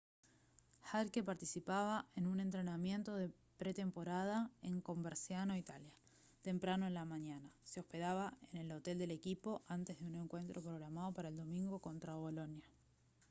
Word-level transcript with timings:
jarque 0.83 1.21
participaba 1.21 2.07
en 2.15 2.25
un 2.25 2.39
entrenamiento 2.39 3.13
de 3.17 3.29
pretemporada 3.59 4.49
en 4.63 4.81
coverciano 4.81 5.55
italia 5.55 5.93
temprano 6.41 6.87
en 6.87 6.95
la 6.95 7.05
mañana 7.05 7.51
se 7.65 7.81
hospedaba 7.81 8.35
en 8.51 8.61
el 8.61 8.71
hotel 8.71 8.97
del 8.97 9.11
equipo 9.11 9.61
antes 9.67 9.99
de 9.99 10.07
un 10.07 10.15
encuentro 10.15 10.63
programado 10.63 11.11
para 11.13 11.29
el 11.29 11.37
domingo 11.37 11.77
contra 11.77 12.15
bolonia 12.15 12.67